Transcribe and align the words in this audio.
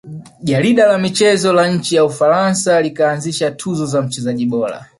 Jarida 0.49 0.87
la 0.87 0.97
michezo 0.97 1.53
la 1.53 1.67
nchi 1.67 1.95
ya 1.95 2.05
ufaransa 2.05 2.81
likaanzisha 2.81 3.51
tuzo 3.51 3.85
za 3.85 4.01
mchezaji 4.01 4.45
bora 4.45 4.85